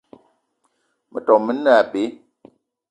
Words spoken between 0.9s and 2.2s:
Metom me ne abe.